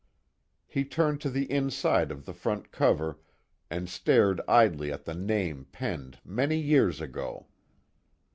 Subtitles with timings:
[0.65, 3.19] He turned to the inside of the front cover
[3.69, 7.45] and stared idly at the name penned many years ago.